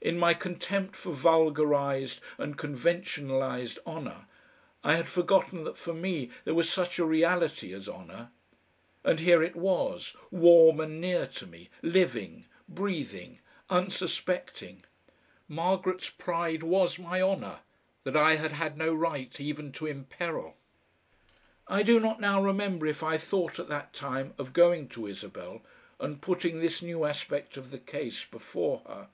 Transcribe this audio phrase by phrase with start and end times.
[0.00, 4.26] In my contempt for vulgarised and conventionalised honour
[4.84, 8.30] I had forgotten that for me there was such a reality as honour.
[9.02, 14.84] And here it was, warm and near to me, living, breathing, unsuspecting.
[15.48, 17.58] Margaret's pride was my honour,
[18.04, 20.54] that I had had no right even to imperil.
[21.66, 25.62] I do not now remember if I thought at that time of going to Isabel
[25.98, 29.08] and putting this new aspect of the case before her.